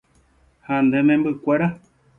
Ha 0.65 0.77
ne 0.89 0.99
membykuéra. 1.09 1.69